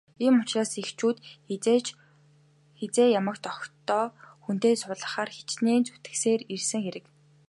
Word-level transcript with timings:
Ийм 0.25 0.35
ч 0.37 0.39
учраас 0.41 0.71
эхчүүд 0.81 1.17
хэзээ 2.79 3.07
ямагт 3.19 3.43
охидоо 3.51 4.05
хүнтэй 4.43 4.75
суулгахаар 4.81 5.29
хичээн 5.37 5.83
зүтгэсээр 5.87 6.41
ирсэн 6.53 6.81
хэрэг. 6.85 7.05